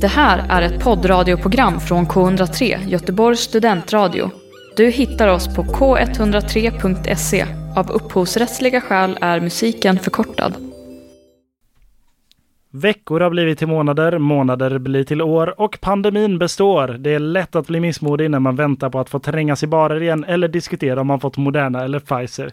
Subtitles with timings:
[0.00, 4.30] Det här är ett poddradioprogram från K103, Göteborgs studentradio.
[4.76, 7.46] Du hittar oss på k103.se.
[7.76, 10.54] Av upphovsrättsliga skäl är musiken förkortad.
[12.70, 16.88] Veckor har blivit till månader, månader blir till år och pandemin består.
[16.88, 20.02] Det är lätt att bli missmodig när man väntar på att få trängas i barer
[20.02, 22.52] igen eller diskutera om man fått Moderna eller Pfizer.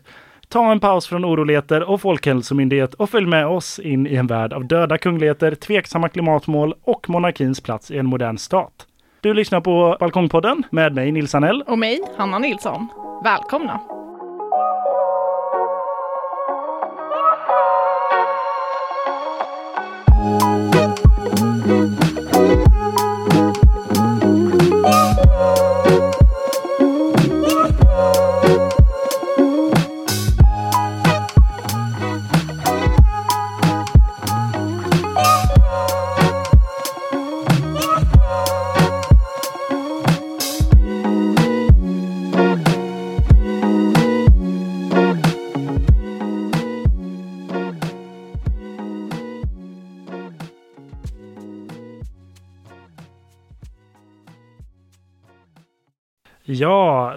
[0.49, 4.53] Ta en paus från oroligheter och Folkhälsomyndighet och följ med oss in i en värld
[4.53, 8.87] av döda kungligheter, tveksamma klimatmål och monarkins plats i en modern stat.
[9.21, 11.61] Du lyssnar på Balkongpodden med mig Nils Anell.
[11.67, 12.87] Och mig, Hanna Nilsson.
[13.23, 14.04] Välkomna!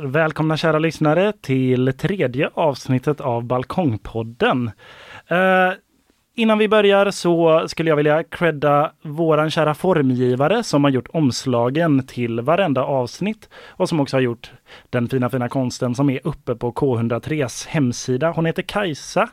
[0.08, 4.70] Välkomna kära lyssnare till tredje avsnittet av Balkongpodden.
[5.30, 5.72] Uh,
[6.34, 12.06] innan vi börjar så skulle jag vilja credda våran kära formgivare som har gjort omslagen
[12.06, 14.52] till varenda avsnitt och som också har gjort
[14.90, 18.30] den fina fina konsten som är uppe på K103s hemsida.
[18.30, 19.28] Hon heter Kajsa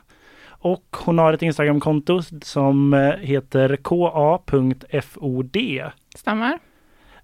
[0.48, 5.56] och hon har ett Instagramkonto som eh, heter ka.fod.
[6.16, 6.58] Stämmer.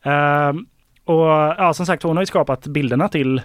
[0.07, 0.53] Uh,
[1.05, 1.27] och
[1.59, 3.43] ja, som sagt, hon har ju skapat bilderna till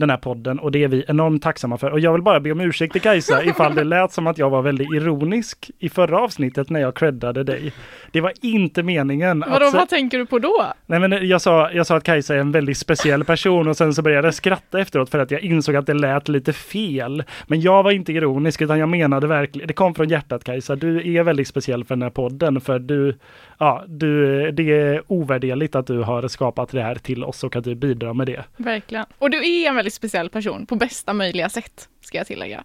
[0.00, 1.90] den här podden och det är vi enormt tacksamma för.
[1.90, 4.50] Och jag vill bara be om ursäkt till Kajsa ifall det lät som att jag
[4.50, 7.72] var väldigt ironisk i förra avsnittet när jag creddade dig.
[8.12, 9.44] Det var inte meningen.
[9.48, 9.74] Vadå, att...
[9.74, 10.72] vad tänker du på då?
[10.86, 13.94] Nej, men jag sa, jag sa att Kajsa är en väldigt speciell person och sen
[13.94, 17.22] så började jag skratta efteråt för att jag insåg att det lät lite fel.
[17.46, 20.76] Men jag var inte ironisk utan jag menade verkligen, det kom från hjärtat Kajsa.
[20.76, 23.14] Du är väldigt speciell för den här podden för du,
[23.58, 27.64] ja, du, det är ovärderligt att du har skapat det här till oss och att
[27.64, 28.44] du bidrar med det.
[28.56, 29.04] Verkligen.
[29.18, 32.64] Och du är en väldigt speciell person på bästa möjliga sätt, ska jag tillägga.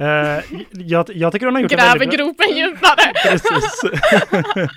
[0.00, 0.06] Uh,
[0.70, 2.18] jag, jag tycker hon har gjort Gräver väldigt...
[2.18, 3.12] gropen djupare!
[3.22, 3.82] Precis.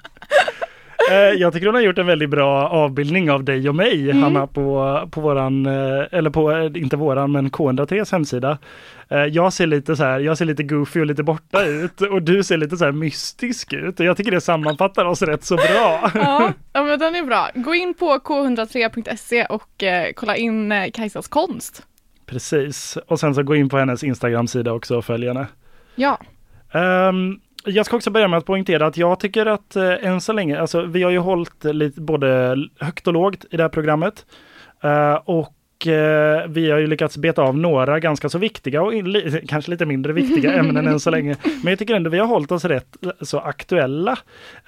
[1.11, 4.23] uh, jag tycker hon har gjort en väldigt bra avbildning av dig och mig, mm.
[4.23, 8.57] Hanna, på, på våran, uh, eller på, inte våran, men K103s hemsida.
[9.31, 12.43] Jag ser lite så här, jag ser lite goofy och lite borta ut och du
[12.43, 16.11] ser lite så här mystisk ut och jag tycker det sammanfattar oss rätt så bra.
[16.13, 17.49] Ja, ja men den är bra.
[17.55, 19.83] Gå in på k103.se och
[20.15, 21.83] kolla in Kajsas konst.
[22.25, 25.47] Precis, och sen så gå in på hennes Instagram-sida också och följ henne.
[25.95, 26.19] Ja.
[26.73, 30.33] Um, jag ska också börja med att poängtera att jag tycker att eh, än så
[30.33, 34.25] länge, alltså vi har ju hållit lite både högt och lågt i det här programmet.
[34.85, 35.53] Uh, och
[35.87, 39.85] eh, vi har ju lyckats beta av några ganska så viktiga och li kanske lite
[39.85, 41.35] mindre viktiga ämnen än så länge.
[41.43, 44.11] Men jag tycker ändå vi har hållit oss rätt så aktuella.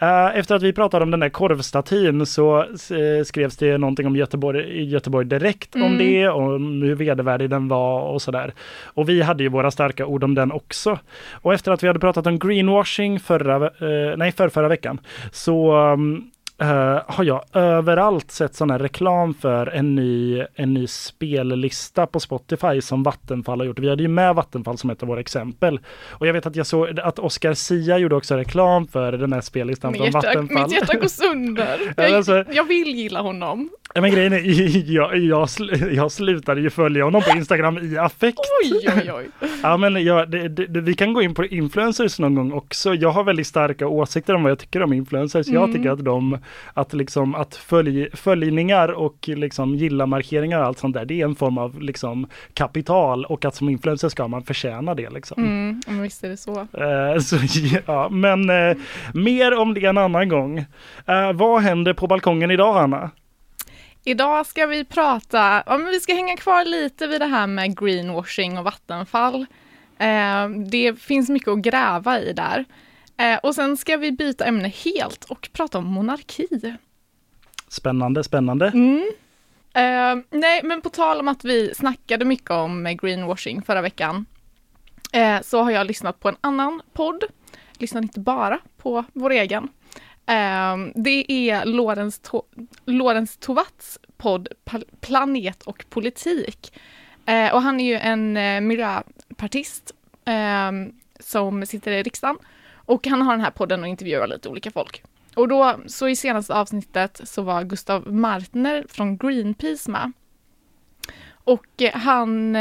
[0.01, 4.15] Uh, efter att vi pratade om den där korvstatyn så uh, skrevs det någonting om
[4.15, 5.87] Göteborg, i Göteborg Direkt mm.
[5.87, 8.53] om det, om hur vedervärdig den var och sådär.
[8.85, 10.99] Och vi hade ju våra starka ord om den också.
[11.31, 14.99] Och efter att vi hade pratat om greenwashing förra, uh, nej, för förra veckan
[15.31, 16.31] så um,
[16.61, 22.19] Uh, har jag överallt sett sån här reklam för en ny, en ny spellista på
[22.19, 23.79] Spotify som Vattenfall har gjort.
[23.79, 25.79] Vi hade ju med Vattenfall som ett av våra exempel.
[26.09, 29.41] Och jag vet att jag såg att Oscar Sia gjorde också reklam för den här
[29.41, 30.63] spellistan min från hjärta, Vattenfall.
[30.63, 31.93] Mitt hjärta går sönder.
[31.97, 33.69] Jag, alltså, jag vill gilla honom.
[33.95, 35.49] Ja, men grejen är, jag, jag,
[35.91, 38.39] jag slutade ju följa honom på Instagram i affekt.
[38.63, 39.49] Oj, oj, oj.
[39.63, 42.93] Ja, men jag, det, det, vi kan gå in på influencers någon gång också.
[42.93, 45.47] Jag har väldigt starka åsikter om vad jag tycker om influencers.
[45.47, 45.61] Mm.
[45.61, 46.37] Jag tycker att de,
[46.73, 51.25] att liksom, att följ, följningar och liksom gilla markeringar och allt sånt där, det är
[51.25, 55.43] en form av liksom kapital och att som influencer ska man förtjäna det liksom.
[55.43, 56.59] Mm, men visst är det så.
[56.59, 57.37] Uh, så
[57.85, 58.77] ja, men uh,
[59.13, 60.59] mer om det en annan gång.
[61.09, 63.11] Uh, vad händer på balkongen idag, Hanna?
[64.05, 67.79] Idag ska vi prata, ja, men vi ska hänga kvar lite vid det här med
[67.79, 69.45] greenwashing och Vattenfall.
[69.97, 72.65] Eh, det finns mycket att gräva i där.
[73.17, 76.47] Eh, och sen ska vi byta ämne helt och prata om monarki.
[77.67, 78.67] Spännande, spännande.
[78.67, 79.11] Mm.
[79.73, 84.25] Eh, nej, men på tal om att vi snackade mycket om greenwashing förra veckan
[85.13, 87.23] eh, så har jag lyssnat på en annan podd.
[87.77, 89.69] Lyssnat inte bara på vår egen.
[90.25, 92.41] Ehm, det är Lorentz, to
[92.85, 94.47] Lorentz Tovats podd
[95.01, 96.73] Planet och politik.
[97.25, 99.91] Ehm, och han är ju en eh, miljöpartist
[100.25, 102.37] ehm, som sitter i riksdagen.
[102.85, 105.03] Och han har den här podden och intervjuar lite olika folk.
[105.35, 110.11] och då, så i senaste avsnittet så var Gustav Martner från Greenpeace med.
[111.45, 112.55] Och eh, han,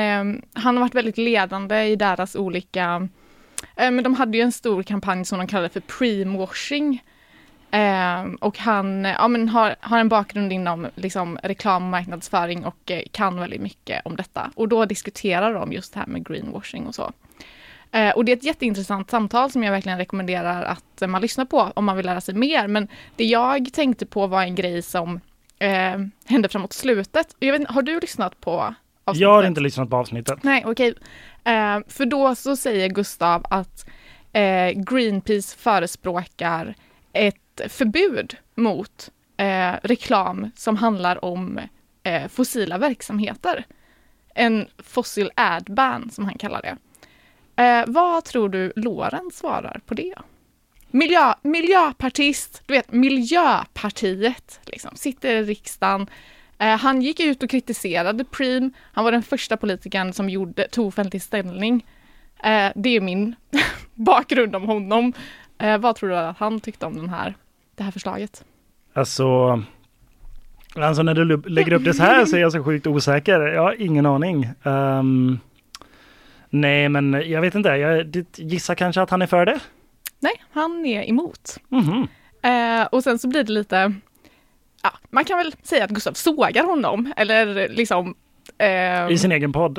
[0.53, 3.09] han har varit väldigt ledande i deras olika,
[3.77, 7.03] men de hade ju en stor kampanj som de kallade för premwashing.
[7.73, 12.91] Eh, och han ja, men har, har en bakgrund inom liksom, reklam och marknadsföring och
[12.91, 14.51] eh, kan väldigt mycket om detta.
[14.55, 17.13] Och då diskuterar de just det här med greenwashing och så.
[17.93, 21.73] Eh, och det är ett jätteintressant samtal som jag verkligen rekommenderar att man lyssnar på
[21.75, 22.67] om man vill lära sig mer.
[22.67, 25.21] Men det jag tänkte på var en grej som
[25.59, 27.37] eh, hände framåt slutet.
[27.41, 28.75] Vet, har du lyssnat på
[29.05, 29.23] avsnittet?
[29.23, 30.43] Jag har inte lyssnat på avsnittet.
[30.43, 30.95] Nej, okej.
[31.45, 33.89] Eh, för då så säger Gustav att
[34.33, 36.75] eh, Greenpeace förespråkar
[37.13, 41.61] ett förbud mot eh, reklam som handlar om
[42.03, 43.67] eh, fossila verksamheter.
[44.35, 46.77] En fossil ad ban som han kallar det.
[47.63, 50.15] Eh, vad tror du Lorenz svarar på det?
[50.91, 56.07] Miljö, miljöpartist, du vet Miljöpartiet, liksom, sitter i riksdagen.
[56.59, 58.73] Eh, han gick ut och kritiserade Preem.
[58.93, 61.87] Han var den första politikern som gjorde, tog offentlig ställning.
[62.45, 63.35] Eh, det är min
[63.95, 65.13] bakgrund om honom.
[65.59, 67.35] Eh, vad tror du att han tyckte om den här,
[67.83, 68.45] det här förslaget?
[68.93, 69.63] Alltså,
[70.75, 73.41] alltså när du lägger upp det så här så är jag så sjukt osäker.
[73.41, 74.49] Jag har ingen aning.
[74.63, 75.41] Um,
[76.51, 77.69] nej, men jag vet inte.
[77.69, 79.61] Jag gissar kanske att han är för det.
[80.21, 81.59] Nej, han är emot.
[81.71, 82.81] Mm -hmm.
[82.83, 83.95] eh, och sen så blir det lite,
[84.83, 88.15] ja, man kan väl säga att Gustav sågar honom, eller liksom...
[88.59, 89.79] Eh, I sin egen podd?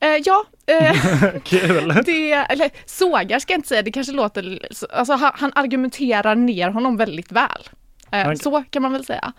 [0.00, 0.44] Eh, ja.
[0.66, 0.96] Eh,
[1.44, 2.02] Kul!
[2.04, 4.58] Det, eller sågar ska jag inte säga, det kanske låter,
[4.92, 7.68] alltså han, han argumenterar ner honom väldigt väl.
[8.12, 8.36] Eh, okay.
[8.36, 9.32] Så kan man väl säga.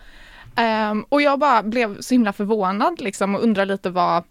[0.56, 4.24] Ehm, och jag bara blev så himla förvånad liksom och undrar lite vad,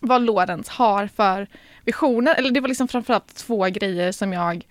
[0.00, 1.46] vad Lorenz har för
[1.84, 4.66] visioner, eller det var liksom framförallt två grejer som jag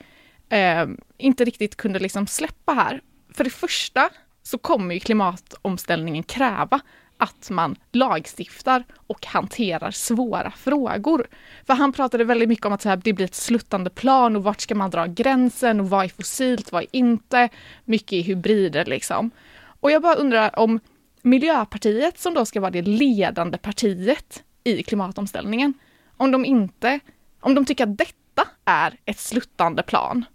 [0.49, 0.85] eh,
[1.17, 3.01] inte riktigt kunde liksom släppa här.
[3.33, 4.09] För det första
[4.43, 6.79] så kommer ju klimatomställningen kräva
[7.25, 11.27] att man lagstiftar och hanterar svåra frågor.
[11.67, 14.75] För han pratade väldigt mycket om att det blir ett sluttande plan och vart ska
[14.75, 17.49] man dra gränsen och vad är fossilt, vad är inte,
[17.85, 19.31] mycket i hybrider liksom.
[19.79, 20.79] Och jag bara undrar om
[21.21, 25.73] Miljöpartiet som då ska vara det ledande partiet i klimatomställningen,
[26.17, 26.99] om de inte,
[27.39, 30.25] om de tycker att detta är ett sluttande plan,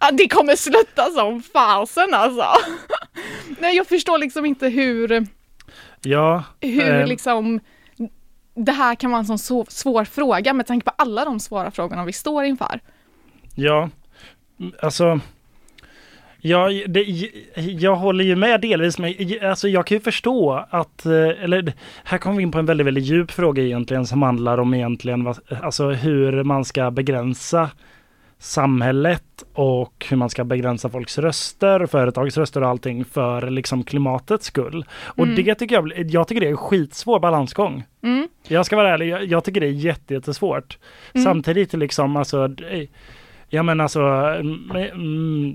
[0.00, 2.46] Ja, det kommer slutta som fasen alltså.
[3.58, 5.26] Nej, jag förstår liksom inte hur,
[6.04, 7.60] ja, hur eh, liksom
[8.54, 12.04] det här kan vara en sån svår fråga med tanke på alla de svåra frågorna
[12.04, 12.80] vi står inför.
[13.54, 13.88] Ja,
[14.82, 15.20] alltså
[16.46, 17.02] Ja, det,
[17.56, 21.72] jag håller ju med delvis, men alltså jag kan ju förstå att, eh, eller
[22.04, 25.34] här kommer vi in på en väldigt, väldigt djup fråga egentligen som handlar om egentligen
[25.62, 27.70] alltså hur man ska begränsa
[28.44, 34.46] samhället och hur man ska begränsa folks röster, företags röster och allting för liksom klimatets
[34.46, 34.84] skull.
[34.92, 35.44] Och mm.
[35.44, 37.84] det tycker jag, jag tycker det är en skitsvår balansgång.
[38.02, 38.28] Mm.
[38.48, 39.70] Jag ska vara ärlig, jag, jag tycker det är
[40.10, 40.78] jättesvårt.
[41.14, 41.24] Mm.
[41.24, 42.48] Samtidigt liksom alltså
[43.54, 44.00] Ja men alltså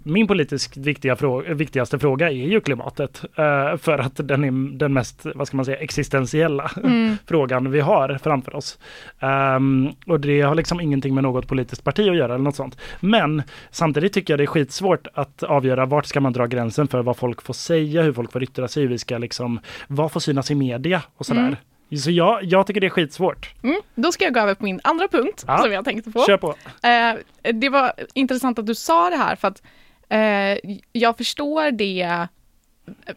[0.04, 3.22] min politiskt viktiga fråga, viktigaste fråga är ju klimatet.
[3.40, 7.18] Uh, för att den är den mest, vad ska man säga, existentiella mm.
[7.25, 8.80] frågan vi har framför oss.
[9.19, 12.78] Um, och det har liksom ingenting med något politiskt parti att göra eller något sånt.
[13.00, 17.04] Men samtidigt tycker jag det är skitsvårt att avgöra vart ska man dra gränsen för
[17.04, 20.20] vad folk får säga, hur folk får yttra sig, hur vi ska liksom, vad får
[20.20, 21.41] synas i media och sådär.
[21.41, 21.56] Mm.
[21.98, 23.53] Så jag, jag tycker det är skitsvårt.
[23.63, 26.24] Mm, då ska jag gå över på min andra punkt ja, som jag tänkte på.
[26.25, 26.55] Kör på.
[26.88, 29.62] Eh, det var intressant att du sa det här för att
[30.10, 32.27] eh, jag förstår det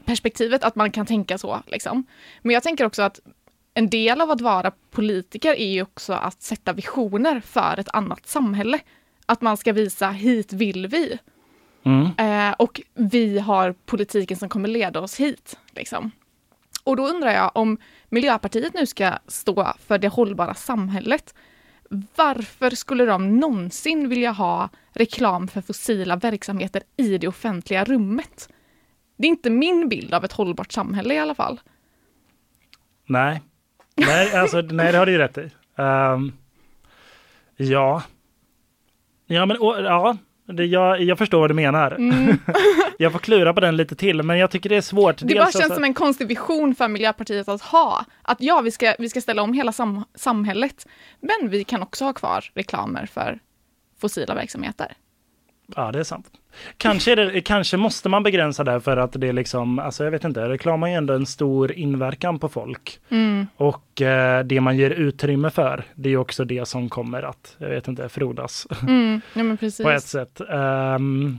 [0.04, 1.62] perspektivet att man kan tänka så.
[1.66, 2.06] Liksom.
[2.42, 3.20] Men jag tänker också att
[3.74, 8.26] en del av att vara politiker är ju också att sätta visioner för ett annat
[8.26, 8.78] samhälle.
[9.26, 11.18] Att man ska visa hit vill vi.
[11.84, 12.10] Mm.
[12.18, 15.58] Eh, och vi har politiken som kommer leda oss hit.
[15.70, 16.10] Liksom.
[16.84, 21.34] Och då undrar jag om Miljöpartiet nu ska stå för det hållbara samhället.
[22.16, 28.48] Varför skulle de någonsin vilja ha reklam för fossila verksamheter i det offentliga rummet?
[29.16, 31.60] Det är inte min bild av ett hållbart samhälle i alla fall.
[33.06, 33.42] Nej,
[33.96, 35.50] nej, alltså, nej det har du ju rätt i.
[35.76, 36.32] Um,
[37.56, 38.02] ja.
[39.26, 41.90] Ja, men ja, det, jag, jag förstår vad du menar.
[41.90, 42.38] Mm.
[42.98, 45.18] jag får klura på den lite till, men jag tycker det är svårt.
[45.18, 45.74] Det Dels bara känns alltså...
[45.74, 48.04] som en konstig vision för Miljöpartiet att ha.
[48.22, 50.86] Att ja, vi ska, vi ska ställa om hela sam samhället,
[51.20, 53.38] men vi kan också ha kvar reklamer för
[54.00, 54.96] fossila verksamheter.
[55.76, 56.26] Ja, det är sant.
[56.76, 60.24] Kanske, det, kanske måste man begränsa det för att det är liksom, alltså jag vet
[60.24, 62.98] inte, reklam har ju ändå en stor inverkan på folk.
[63.08, 63.46] Mm.
[63.56, 67.68] Och eh, det man ger utrymme för, det är också det som kommer att, jag
[67.68, 68.66] vet inte, frodas.
[68.82, 69.20] Mm.
[69.34, 69.42] Ja,
[69.84, 70.40] på ett sätt.
[70.48, 71.38] Um,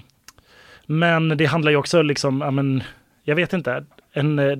[0.86, 2.84] Men det handlar ju också liksom, ja men,
[3.24, 3.86] jag vet inte.
[4.16, 4.58] En, eh,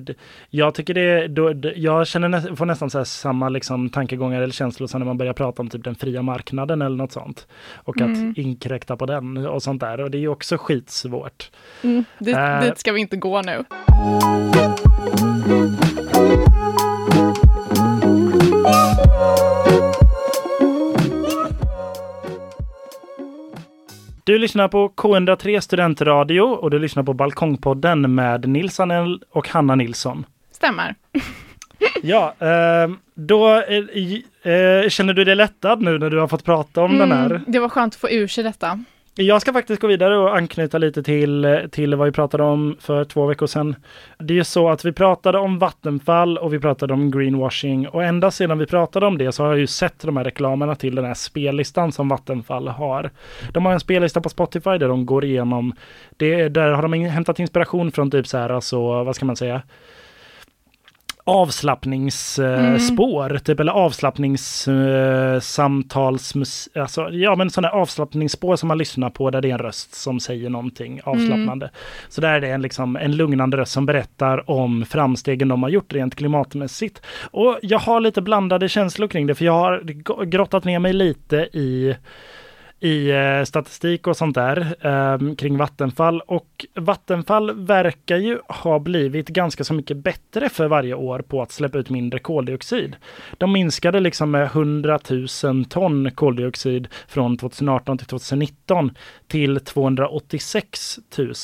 [0.50, 5.00] jag tycker det, då, jag känner får nästan så samma liksom tankegångar eller känslor som
[5.00, 7.46] när man börjar prata om typ den fria marknaden eller något sånt.
[7.74, 8.30] Och Mm.
[8.30, 10.00] att inkräkta på den och sånt där.
[10.00, 11.50] Och det är ju också skitsvårt.
[11.82, 12.60] Mm, dit, Äh.
[12.60, 13.64] dit ska vi inte gå nu.
[24.26, 29.74] Du lyssnar på K103 Studentradio och du lyssnar på Balkongpodden med Nils Anell och Hanna
[29.74, 30.26] Nilsson.
[30.52, 30.94] Stämmer.
[32.02, 36.82] Ja, eh, då eh, eh, känner du dig lättad nu när du har fått prata
[36.82, 37.30] om den här?
[37.30, 38.84] Mm, det var skönt att få ur sig detta.
[39.16, 43.04] Jag ska faktiskt gå vidare och anknyta lite till, till vad vi pratade om för
[43.04, 43.76] två veckor sedan.
[44.18, 48.04] Det är ju så att vi pratade om Vattenfall och vi pratade om greenwashing och
[48.04, 50.94] ända sedan vi pratade om det så har jag ju sett de här reklamerna till
[50.94, 53.10] den här spellistan som Vattenfall har.
[53.52, 55.72] De har en spellista på Spotify där de går igenom,
[56.16, 59.62] det, där har de hämtat inspiration från typ så här, alltså vad ska man säga,
[61.24, 69.48] avslappningsspår, typ eller avslappningssamtals, alltså ja men sådana avslappningsspår som man lyssnar på där det
[69.48, 71.70] är en röst som säger någonting avslappnande.
[72.08, 75.70] Så där är det en, liksom, en lugnande röst som berättar om framstegen de har
[75.70, 77.02] gjort rent klimatmässigt.
[77.30, 79.78] Och jag har lite blandade känslor kring det för jag har
[80.24, 81.96] grottat ner mig lite i
[82.80, 89.28] i eh, statistik och sånt där eh, kring Vattenfall och Vattenfall verkar ju ha blivit
[89.28, 92.96] ganska så mycket bättre för varje år på att släppa ut mindre koldioxid.
[93.38, 94.98] De minskade liksom med 100
[95.44, 98.90] 000 ton koldioxid från 2018 till 2019
[99.26, 100.98] till 286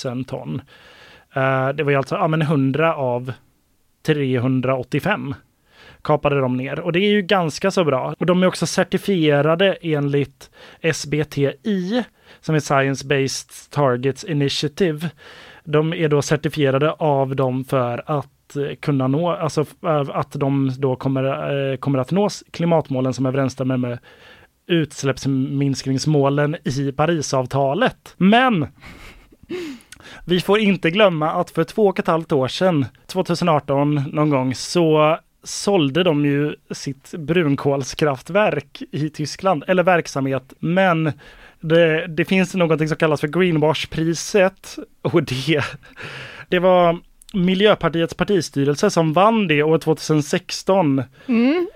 [0.05, 0.63] 000 ton.
[1.35, 3.33] Eh, det var ju alltså ja, men 100 av
[4.07, 5.35] 385
[6.03, 8.15] kapade de ner och det är ju ganska så bra.
[8.19, 10.51] Och de är också certifierade enligt
[10.95, 12.05] SBTI
[12.41, 15.11] som är Science Based Targets Initiative.
[15.65, 20.73] De är då certifierade av dem för att eh, kunna nå, alltså eh, att de
[20.79, 21.25] då kommer,
[21.73, 23.99] eh, kommer att nå klimatmålen som överensstämmer med
[24.67, 28.15] utsläppsminskningsmålen i Parisavtalet.
[28.17, 28.67] Men
[30.25, 34.55] vi får inte glömma att för två och ett halvt år sedan, 2018 någon gång,
[34.55, 41.13] så sålde de ju sitt brunkolskraftverk i Tyskland, eller verksamhet, men
[41.61, 45.65] det, det finns något som kallas för greenwash-priset och det,
[46.49, 46.99] det var
[47.33, 51.69] Miljöpartiets partistyrelse som vann det år 2016 Mm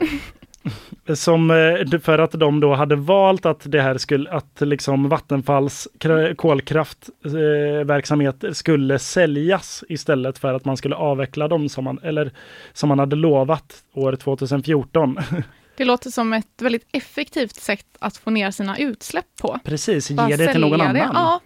[1.14, 5.88] som eh, för att de då hade valt att det här skulle, att liksom Vattenfalls
[6.00, 12.30] kra- kolkraftverksamhet skulle säljas istället för att man skulle avveckla dem som man, eller
[12.73, 15.16] som man hade lovat år 2014.
[15.76, 19.59] Det låter som ett väldigt effektivt sätt att få ner sina utsläpp på.
[19.64, 20.85] Precis, Bara ge det till någon det.
[20.85, 21.11] annan.
[21.14, 21.40] Ja,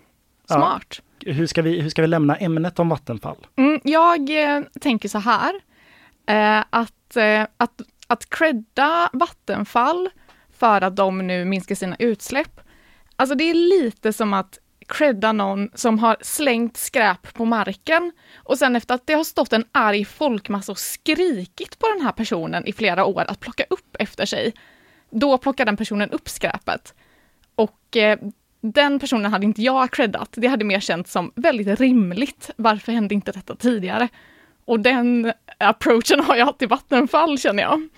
[0.48, 0.54] Ja.
[0.54, 1.00] smart.
[1.26, 3.36] Hur, ska vi, hur ska vi lämna ämnet om Vattenfall?
[3.56, 5.52] Mm, jag eh, tänker så här,
[6.26, 10.10] eh, att, eh, att, att credda Vattenfall
[10.58, 12.60] för att de nu minskar sina utsläpp,
[13.16, 18.58] alltså det är lite som att credda någon som har slängt skräp på marken och
[18.58, 22.66] sen efter att det har stått en arg folkmassa och skrikit på den här personen
[22.66, 24.54] i flera år att plocka upp efter sig,
[25.10, 26.94] då plockar den personen upp skräpet.
[27.54, 28.18] Och eh,
[28.60, 30.28] den personen hade inte jag creddat.
[30.32, 32.50] Det hade mer känts som väldigt rimligt.
[32.56, 34.08] Varför hände inte detta tidigare?
[34.68, 37.88] Och den approachen har jag haft i Vattenfall känner jag.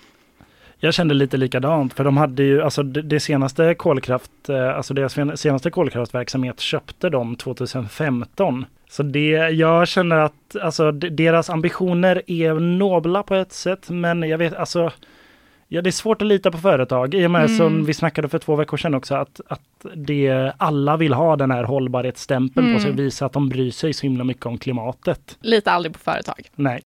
[0.79, 5.39] Jag kände lite likadant, för de hade ju, alltså det, senaste kolkraft, eh, alltså deras
[5.39, 8.65] senaste kolkraftverksamhet köpte de 2015.
[8.89, 14.37] Så det, jag känner att alltså, deras ambitioner är nobla på ett sätt, men jag
[14.37, 14.91] vet, alltså,
[15.73, 17.57] ja det är svårt att lita på företag, i och med Mm.
[17.57, 19.61] som vi snackade för två veckor sedan också, att, att
[19.95, 22.79] det, alla vill ha den här hållbarhetsstämpeln på Mm.
[22.81, 25.37] sig och visa att de bryr sig så himla mycket om klimatet.
[25.41, 26.47] Lita aldrig på företag.
[26.55, 26.81] Nej.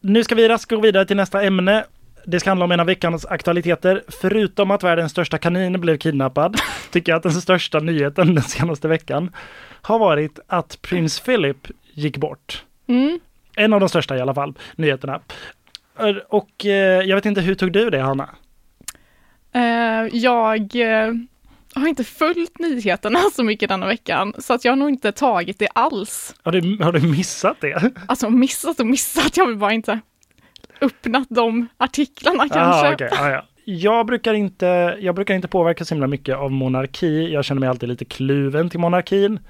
[0.00, 1.84] Nu ska vi raskt gå vidare till nästa ämne.
[2.30, 4.02] Det ska handla om en av veckans aktualiteter.
[4.08, 6.56] Förutom att världens största kanin blev kidnappad,
[6.90, 9.30] tycker jag att den största nyheten den senaste veckan
[9.82, 12.64] har varit att prins Philip gick bort.
[12.86, 13.20] Mm.
[13.56, 15.20] En av de största i alla fall, nyheterna.
[16.28, 18.28] Och eh, jag vet inte, hur tog du det Hanna?
[19.52, 19.62] Eh,
[20.12, 21.12] jag eh,
[21.74, 25.58] har inte följt nyheterna så mycket denna veckan, så att jag har nog inte tagit
[25.58, 26.34] det alls.
[26.42, 27.92] Har du, har du missat det?
[28.06, 30.00] Alltså missat och missat, jag vill bara inte
[30.80, 32.88] öppnat de artiklarna kanske.
[32.88, 33.08] Ah, okay.
[33.12, 33.42] ah, ja.
[33.64, 37.32] jag, brukar inte, jag brukar inte påverkas så himla mycket av monarki.
[37.32, 39.40] Jag känner mig alltid lite kluven till monarkin.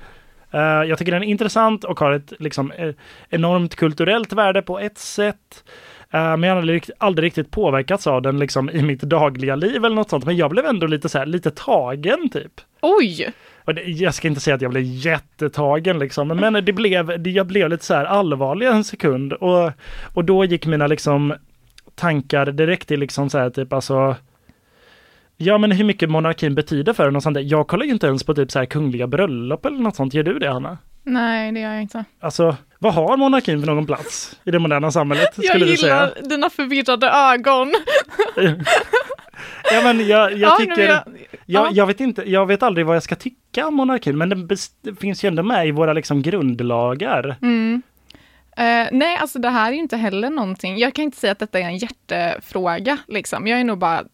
[0.51, 2.95] Eh, jag tycker den är intressant och har ett liksom, eh,
[3.29, 5.65] enormt kulturellt värde på ett sätt.
[6.13, 9.97] Eh, men jag hade aldrig, riktigt påverkats av den liksom i mitt dagliga liv eller
[9.97, 10.25] något sånt.
[10.25, 12.53] Men jag blev ändå lite så här, lite tagen typ.
[12.83, 13.33] Oj!
[13.87, 17.85] Jag ska inte säga att jag blev jättetagen liksom, men det blev, jag blev lite
[17.85, 19.73] så här allvarlig en sekund och,
[20.15, 21.35] och då gick mina liksom
[21.95, 24.17] tankar direkt till liksom så här typ alltså
[25.37, 27.43] Ja men hur mycket monarkin betyder för en och sånt där.
[27.43, 30.15] Jag kollar ju inte ens på typ så här kungliga bröllop eller något sånt.
[30.15, 30.79] Gör du det Hanna?
[31.03, 32.05] Nej, det gör jag inte.
[32.21, 35.29] Alltså, vad har monarkin för någon plats i det moderna samhället?
[35.37, 36.23] Jag Skulle du gillar säga?
[36.29, 37.75] dina förvirrade ögon.
[39.73, 41.07] Ja men jag, jag Ja, tycker, jag, jag-
[41.47, 41.69] ja.
[41.73, 44.49] jag vet inte, jag vet aldrig vad jag ska tycka om monarkin, men den
[45.01, 47.37] finns ju ändå med i våra liksom grundlagar.
[47.43, 47.83] Mm.
[48.57, 50.79] Eh, nej, alltså det här är ju inte heller någonting.
[50.79, 52.99] Jag kan inte säga att detta är en hjärtefråga.
[53.09, 53.47] Liksom.
[53.47, 54.05] Jag är nog bara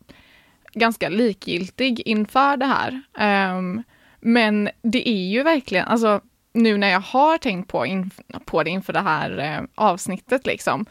[0.74, 3.02] ganska likgiltig inför det här.
[3.18, 3.82] Ehm,
[4.20, 6.20] men det är ju verkligen, alltså
[6.56, 10.86] nu när jag har tänkt på, inf- på det inför det här eh, avsnittet, liksom,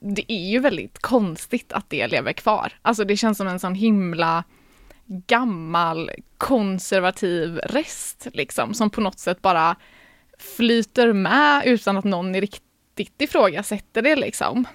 [0.00, 2.72] det är ju väldigt konstigt att det lever kvar.
[2.82, 4.44] Alltså det känns som en sån himla
[5.06, 9.76] gammal konservativ rest, liksom, som på något sätt bara
[10.56, 14.66] flyter med utan att någon riktigt ifrågasätter det liksom.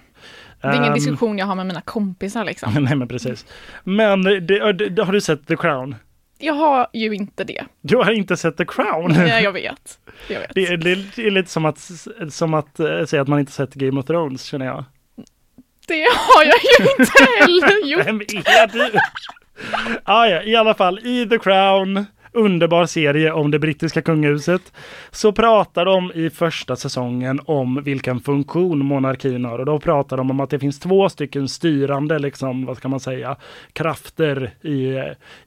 [0.61, 2.73] Det är ingen Ehm, diskussion jag har med mina kompisar liksom.
[2.83, 3.45] Nej men precis.
[3.83, 5.95] Men det, det, har du sett The Crown?
[6.41, 7.65] Jag har ju inte det.
[7.81, 9.11] Du har inte sett The Crown?
[9.17, 9.99] Nej, jag vet.
[10.29, 10.51] Jag vet.
[10.55, 11.89] Det, är- det, är- lite som att,
[12.29, 14.85] som att eh, säga att man inte sett Game of Thrones känner jag.
[15.87, 18.05] Det har jag ju inte heller gjort.
[18.07, 18.99] Vem är du?
[20.03, 24.73] ah, ja, i alla fall i The Crown, underbar serie om det brittiska kungahuset,
[25.11, 30.31] så pratar de i första säsongen om vilken funktion monarkin har och då pratar de
[30.31, 33.35] om att det finns två stycken styrande, liksom, vad ska man säga,
[33.73, 34.99] krafter i,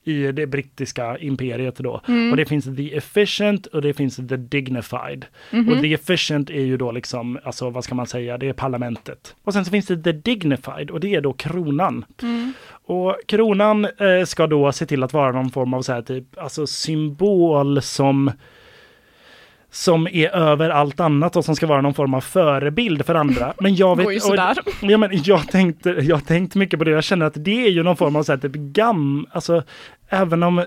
[0.05, 2.01] i det brittiska imperiet då.
[2.31, 5.27] Och det finns the efficient och det finns the dignified.
[5.51, 9.37] Och the efficient är ju då liksom, alltså vad ska man säga, det är parlamentet.
[9.45, 12.05] Och sen så finns det the dignified och det är då kronan.
[12.87, 16.39] Och kronan eh, ska då se till att vara någon form av så här typ,
[16.39, 18.31] alltså symbol som
[19.71, 23.55] som är över allt annat och som ska vara någon form av förebild för andra.
[23.61, 24.07] Men jag vet...
[24.07, 24.37] Och-.
[24.81, 26.91] Ja, men jag tänkte, jag har tänkt mycket på det.
[26.91, 29.63] Jag känner att det är ju någon form av så här typ gam, alltså
[30.09, 30.65] även om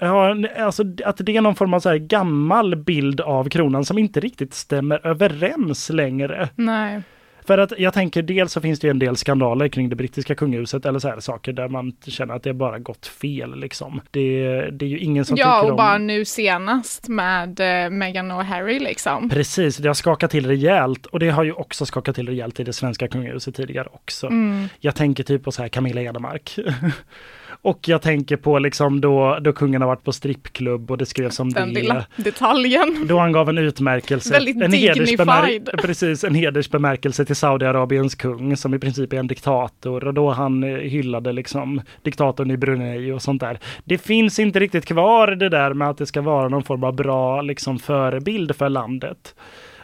[0.00, 3.98] Ja, alltså att det är någon form av så här gammal bild av kronan som
[3.98, 6.48] inte riktigt stämmer överens längre.
[6.54, 7.02] Nej.
[7.48, 10.34] För att jag tänker dels så finns det ju en del skandaler kring det brittiska
[10.34, 14.00] kungahuset eller så här saker där man känner att det bara gått fel liksom.
[14.10, 15.76] Det, det är ju ingen som Ja, tycker och om...
[15.76, 19.30] bara nu senast med eh, Meghan och Harry liksom.
[19.30, 22.64] Precis, det har skakat till rejält och det har ju också skakat till rejält i
[22.64, 24.26] det svenska kungahuset tidigare också.
[24.26, 24.68] Mm.
[24.80, 26.58] Jag tänker typ på så här Camilla Enemark.
[27.62, 31.40] och jag tänker på liksom då, då kungen har varit på strippklubb och det skrevs
[31.40, 31.80] om Den det.
[31.80, 33.06] lilla detaljen.
[33.08, 35.70] Då han gav en utmärkelse, Väldigt en, dignified.
[35.82, 40.64] precis, en hedersbemärkelse till Saudiarabiens kung som i princip är en diktator och då han
[40.64, 43.58] eh, hyllade liksom diktatorn i Brunei och sånt där.
[43.84, 46.94] Det finns inte riktigt kvar det där med att det ska vara någon form av
[46.94, 49.34] bra liksom förebild för landet.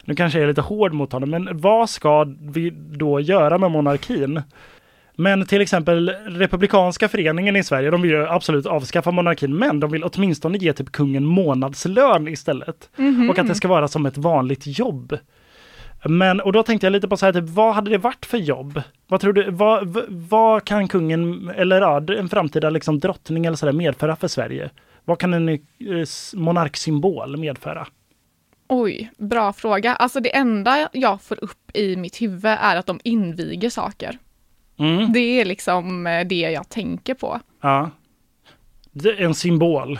[0.05, 3.71] Nu kanske jag är lite hård mot honom, men vad ska vi då göra med
[3.71, 4.41] monarkin?
[5.15, 9.91] Men till exempel Republikanska föreningen i Sverige, de vill ju absolut avskaffa monarkin, men de
[9.91, 12.89] vill åtminstone ge typ kungen månadslön istället.
[13.29, 15.17] Och att det ska vara som ett vanligt jobb.
[16.05, 18.37] Men, och då tänkte jag lite på så här, typ, vad hade det varit för
[18.37, 18.81] jobb?
[19.07, 23.65] Vad tror du, vad, vad kan kungen, eller ja, en framtida liksom drottning eller så
[23.65, 24.69] där medföra för Sverige?
[25.05, 25.59] Vad kan en eh,
[26.33, 27.87] monarksymbol medföra?
[28.67, 29.95] Oj, bra fråga.
[29.95, 34.17] Alltså det enda jag får upp i mitt huvud är att de inviger saker.
[34.79, 37.39] Mm, Det är liksom eh, det jag tänker på.
[37.61, 37.89] ja.
[38.97, 39.99] Det är en symbol,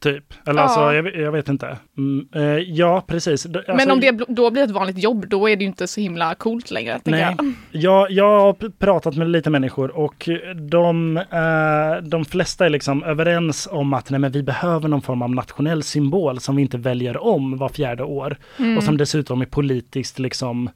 [0.00, 0.34] typ.
[0.46, 0.64] Eller Ja.
[0.64, 1.76] alltså, jag, vet- jag vet inte.
[1.98, 3.42] Mm, eh, ja, precis.
[3.42, 5.86] D- Men alltså- om det då blir ett vanligt jobb, då är det ju inte
[5.86, 7.00] så himla coolt längre.
[7.04, 7.52] Nej, jag.
[7.82, 10.28] jag, jag har pratat med lite människor och
[10.70, 15.22] de, eh, de flesta är liksom överens om att nej, men vi behöver någon form
[15.22, 18.36] av nationell symbol som vi inte väljer om var fjärde år
[18.76, 20.70] och som dessutom är politiskt liksom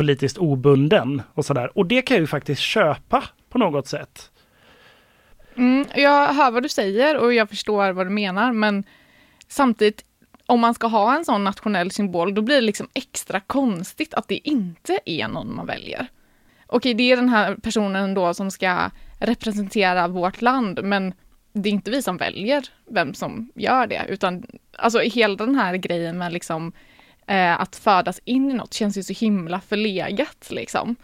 [0.00, 1.78] politiskt obunden och sådär.
[1.78, 4.30] Och det kan jag ju faktiskt köpa på något sätt.
[5.56, 8.84] Mm, jag hör vad du säger och jag förstår vad du menar, men
[9.48, 10.04] samtidigt,
[10.46, 14.28] om man ska ha en sån nationell symbol, då blir det liksom extra konstigt att
[14.28, 16.06] det inte är någon man väljer.
[16.66, 21.14] Okej, det är den här personen då som ska representera vårt land, men
[21.52, 24.46] det är inte vi som väljer vem som gör det, utan
[24.78, 26.72] alltså hela den här grejen med liksom
[27.30, 30.96] eh, att födas in i något känns ju så himla förlegat liksom.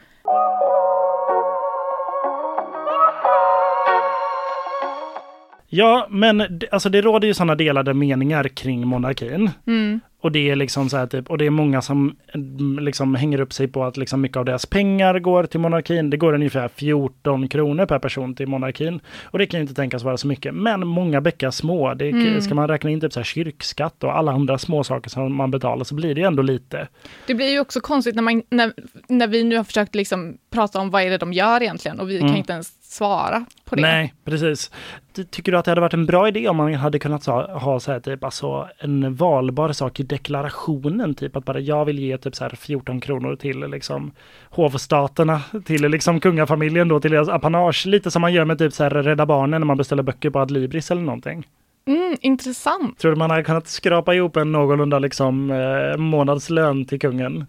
[5.69, 9.51] Ja, men alltså det råder ju sådana delade meningar kring monarkin.
[9.67, 10.01] Mm.
[10.27, 13.41] Och det är liksom så här typ, och det är många som mm, liksom hänger
[13.41, 16.11] upp sig på att liksom mycket av deras pengar går till monarkin.
[16.11, 19.01] Det går ungefär 14 kronor per person till monarkin.
[19.25, 20.55] Och det kan ju inte tänkas vara så mycket.
[20.55, 21.95] Men många bäckar små.
[21.95, 22.41] Det, Mm.
[22.41, 25.51] Ska man räkna in typ så här kyrkskatt och alla andra små saker som man
[25.51, 26.89] betalar så blir det ju ändå lite.
[27.27, 28.73] Det blir ju också konstigt när, man, när,
[29.09, 32.11] när vi nu har försökt liksom prata om vad är det de gör egentligen och
[32.11, 32.29] vi Mm.
[32.29, 33.83] kan inte ens svara på det.
[33.83, 34.71] Nej, precis.
[35.17, 37.59] Ty- Tycker du att det hade varit en bra idé om man hade kunnat ha,
[37.59, 41.99] ha så här typ alltså en valbar sak i deklarationen, typ att bara jag vill
[41.99, 44.13] ge typ så här 14 kronor till liksom
[44.51, 48.83] hovstaterna, till liksom kungafamiljen då, till deras apanage, lite som man gör med typ så
[48.83, 51.47] här Rädda Barnen när man beställer böcker på Adlibris eller någonting.
[51.89, 52.99] Mm, intressant.
[52.99, 57.47] Tror du man hade kunnat skrapa ihop en någorlunda liksom eh, månadslön till kungen?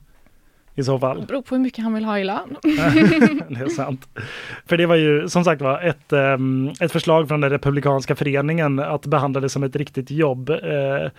[0.78, 1.22] I så fall.
[1.22, 2.56] Det beror på hur mycket han vill ha i lön.
[3.50, 4.10] det är sant.
[4.66, 8.80] För det var ju som sagt var ett, ehm, ett förslag från den republikanska föreningen
[8.80, 10.50] att behandla det som ett riktigt jobb.
[10.50, 11.12] Eh,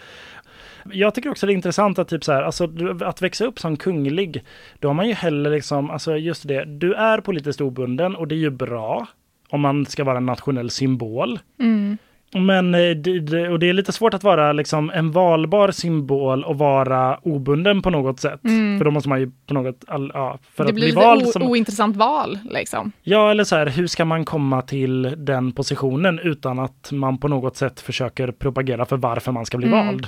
[0.93, 2.69] jag tycker också det är intressant att typ så här, alltså
[3.05, 4.45] att växa upp som kunglig,
[4.79, 8.35] då har man ju heller liksom, alltså just det, du är politiskt obunden och det
[8.35, 9.07] är ju bra
[9.49, 11.39] om man ska vara en nationell symbol.
[11.61, 11.99] Mm.
[12.35, 12.81] Men eh,
[13.53, 17.91] och det är lite svårt att vara liksom en valbar symbol och vara obunden på
[17.91, 18.41] något sätt.
[18.79, 20.67] För då måste man ju på något, all, ja, för Mm.
[20.81, 21.43] det att blir bli som...
[21.43, 22.93] ointressant val liksom.
[23.03, 27.29] Ja, eller så här, hur ska man komma till den positionen utan att man på
[27.29, 29.87] något sätt försöker propagera för varför man ska bli Mm.
[29.87, 30.07] vald?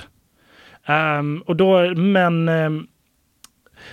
[0.85, 2.87] Ehm, och då, men, ehm,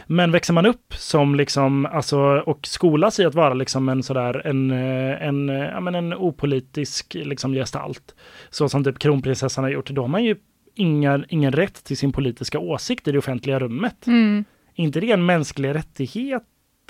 [0.06, 4.46] men växer man upp som liksom, alltså, och skolas i att vara liksom en sådär,
[4.46, 8.14] en, eh, en, eh, ja, men en opolitisk liksom gestalt,
[8.50, 10.36] så som typ kronprinsessan har gjort, då har man ju
[10.74, 14.06] inga, ingen rätt till sin politiska åsikt i det offentliga rummet.
[14.06, 14.44] Mm.
[14.74, 16.42] inte det en mänsklig rättighet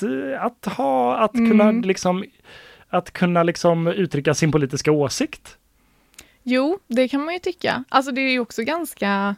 [0.03, 1.51] eh, att ha, att Mm.
[1.51, 2.25] kunna liksom
[2.91, 5.59] att kunna liksom uttrycka sin politiska åsikt?
[6.43, 7.85] Jo, det kan man ju tycka.
[7.89, 9.37] Alltså det är ju också ganska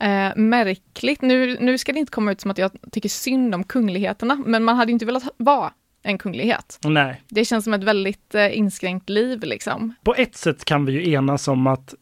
[0.00, 1.22] eh, märkligt.
[1.22, 4.64] Nu, nu ska det inte komma ut som att jag tycker synd om kungligheterna, men
[4.64, 6.78] man hade inte velat vara en kunglighet.
[6.84, 9.94] Nej, Det känns som ett väldigt eh, inskränkt liv liksom.
[10.04, 11.94] på ett sätt kan vi ju enas om att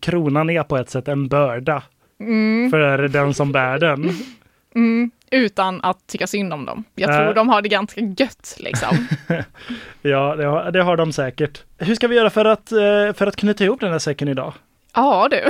[0.00, 1.82] kronan är på ett sätt en börda
[2.20, 4.10] Mm, för den som bär den.
[4.74, 6.84] mm, utan att tycka synd om dem.
[6.94, 7.34] Jag tror Äh.
[7.34, 9.06] de har det ganska gött liksom.
[10.02, 11.62] Ja, det har, det har de säkert.
[11.78, 14.52] Hur ska vi göra för att, eh, för att knyta ihop den här säcken idag?
[14.94, 15.40] Ja du,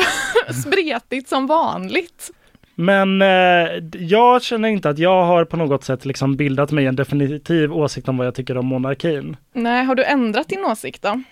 [0.54, 2.30] spretigt som vanligt.
[2.74, 6.96] Men eh, jag känner inte att jag har på något sätt liksom bildat mig en
[6.96, 9.36] definitiv åsikt om vad jag tycker om monarkin.
[9.52, 11.22] Nej, har du ändrat din åsikt då?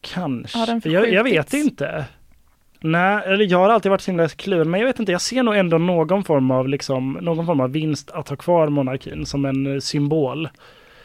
[0.00, 0.80] Kanske.
[0.84, 2.04] Jag, jag vet inte.
[2.80, 5.42] Nej, eller jag har alltid varit så himla kluven, men jag vet inte, jag ser
[5.42, 9.44] nog ändå någon form av liksom, någon form av vinst att ha kvar monarkin som
[9.44, 10.48] en eh, symbol.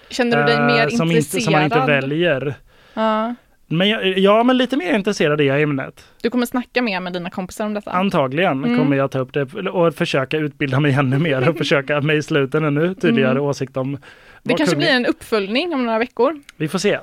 [0.09, 1.43] Känner du dig Eh, mer som, inte, intresserad?
[1.43, 2.55] som man inte väljer.
[2.93, 3.35] Ja.
[3.67, 6.05] Men jag, ja, men lite mer intresserad är jag i ämnet.
[6.21, 7.91] Du kommer snacka mer med dina kompisar om detta?
[7.91, 8.77] Antagligen Mm.
[8.79, 12.55] kommer jag ta upp det och försöka utbilda mig ännu mer och försöka mejsla ut
[12.55, 13.43] en ännu tydligare Mm.
[13.43, 13.97] åsikt om
[14.43, 16.41] det kanske blir en uppföljning om några veckor.
[16.57, 16.93] Vi får se.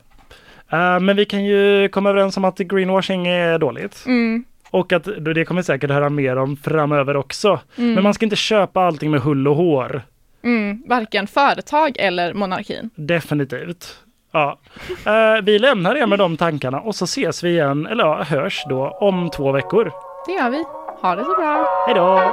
[0.70, 4.05] Eh, men vi kan ju komma överens om att greenwashing är dåligt.
[4.07, 4.44] Mm.
[4.70, 7.61] Och att det kommer säkert höra mer om framöver också.
[7.79, 7.94] Mm.
[7.94, 10.03] Men man ska inte köpa allting med hull och hår.
[10.44, 10.83] Mm.
[10.87, 12.90] Varken företag eller monarkin.
[12.94, 13.98] Definitivt.
[14.32, 14.58] Ja.
[15.06, 18.64] Eh, vi lämnar er med de tankarna och så ses vi igen, eller ja, hörs
[18.68, 19.92] då om två veckor.
[20.26, 20.64] Det gör vi.
[21.00, 21.84] Ha det så bra.
[21.86, 22.32] Hej då!